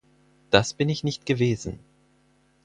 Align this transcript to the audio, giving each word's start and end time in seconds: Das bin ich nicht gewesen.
Das 0.49 0.73
bin 0.73 0.89
ich 0.89 1.03
nicht 1.03 1.27
gewesen. 1.27 1.77